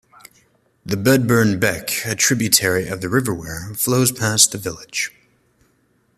The 0.83 0.95
Bedburn 0.95 1.59
Beck 1.59 2.07
a 2.07 2.15
tributary 2.15 2.87
of 2.87 3.01
the 3.01 3.07
River 3.07 3.35
Wear, 3.35 3.71
flows 3.75 4.11
past 4.11 4.51
the 4.51 4.57
village. 4.57 5.11